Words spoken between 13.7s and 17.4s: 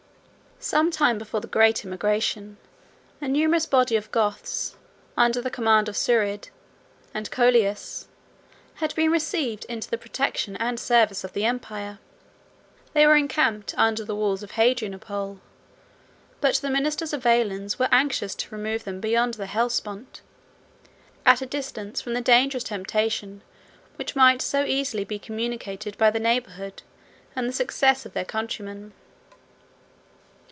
under the walls of Hadrianople; but the ministers of